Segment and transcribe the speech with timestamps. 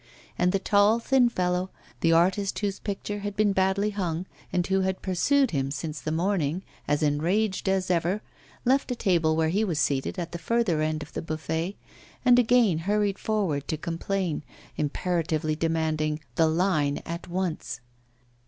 [0.35, 1.69] And the tall, thin fellow,
[1.99, 6.11] the artist whose picture had been badly hung, and who had pursued him since the
[6.11, 8.23] morning, as enraged as ever,
[8.65, 11.75] left a table where he was seated at the further end of the buffet,
[12.25, 14.41] and again hurried forward to complain,
[14.75, 17.79] imperatively demanding 'the line' at once.